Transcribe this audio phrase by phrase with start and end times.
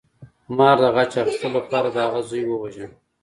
[0.57, 2.85] مار د غچ اخیستلو لپاره د هغه زوی وواژه.